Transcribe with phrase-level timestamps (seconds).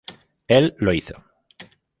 [0.47, 1.23] Él lo hizo.